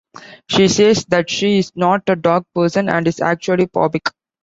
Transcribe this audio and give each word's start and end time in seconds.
She 0.49 0.67
says 0.67 1.05
that 1.09 1.29
she 1.29 1.59
is 1.59 1.73
not 1.75 2.01
a 2.09 2.15
dog 2.15 2.47
person 2.55 2.89
and 2.89 3.07
is 3.07 3.19
actually 3.21 3.67
phobic. 3.67 4.11